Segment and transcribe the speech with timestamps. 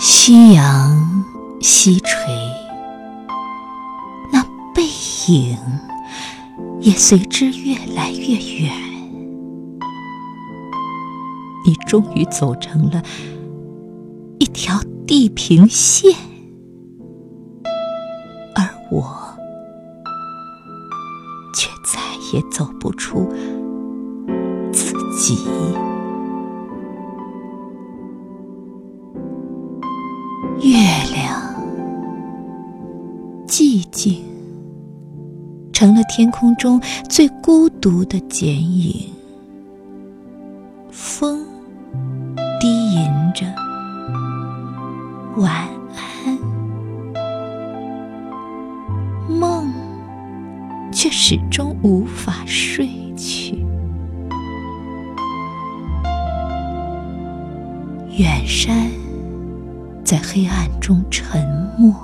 [0.00, 1.24] 夕阳
[1.60, 2.32] 西垂，
[4.32, 4.40] 那
[4.72, 4.84] 背
[5.26, 5.58] 影
[6.80, 8.72] 也随之越来越远。
[11.66, 13.02] 你终于走成了
[14.38, 16.14] 一条地平线，
[18.54, 19.02] 而我
[21.54, 22.00] 却再
[22.32, 23.28] 也走不出
[24.72, 25.36] 自己。
[35.78, 39.14] 成了天空中最孤独的剪影。
[40.90, 41.46] 风
[42.58, 43.46] 低吟着
[45.36, 45.68] 晚
[46.26, 46.36] 安，
[49.28, 49.72] 梦
[50.90, 53.64] 却始终无法睡去。
[58.16, 58.90] 远山。
[60.02, 61.46] 在黑暗中沉
[61.78, 61.94] 默，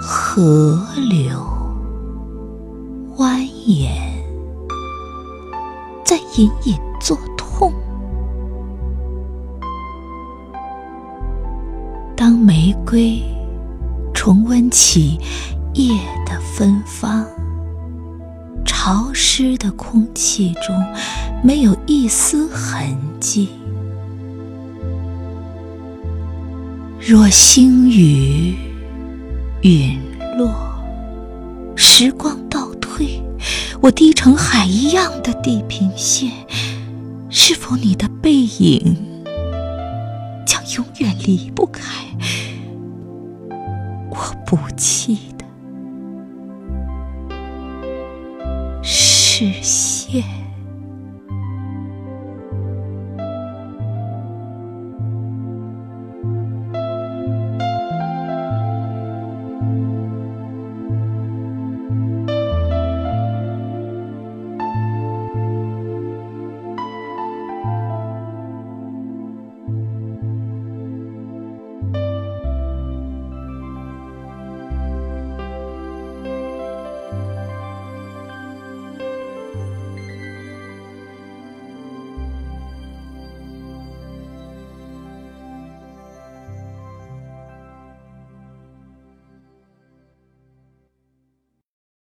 [0.00, 1.36] 河流
[3.16, 3.88] 蜿蜒，
[6.04, 7.72] 在隐隐作痛。
[12.14, 13.22] 当玫瑰
[14.12, 15.18] 重温起
[15.72, 15.94] 夜
[16.26, 17.24] 的芬芳，
[18.66, 20.76] 潮湿的空气中
[21.42, 23.48] 没有一丝痕迹。
[27.00, 28.54] 若星雨
[29.62, 29.98] 陨
[30.36, 30.52] 落，
[31.76, 32.36] 时光，
[33.82, 36.30] 我低成海一样的地平线，
[37.30, 38.96] 是否你的背影
[40.44, 41.82] 将永远离不开
[44.10, 45.44] 我不弃的
[48.82, 50.24] 视线？